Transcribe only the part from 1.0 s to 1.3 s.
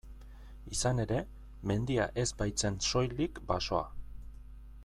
ere,